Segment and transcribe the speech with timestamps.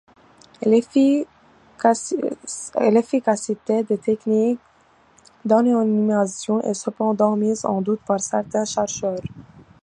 [0.63, 2.33] L'efficacité
[3.83, 4.59] des techniques
[5.45, 9.19] d'anonymisation est cependant mise en doute par certains chercheurs.